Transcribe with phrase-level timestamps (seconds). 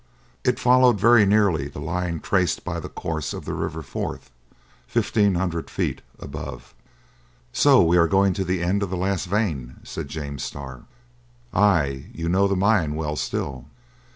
[0.43, 4.31] It followed very nearly the line traced by the course of the river Forth,
[4.87, 6.73] fifteen hundred feet above.
[7.53, 10.85] "So we are going to the end of the last vein?" said James Starr.
[11.53, 12.07] "Ay!
[12.13, 13.65] You know the mine well still."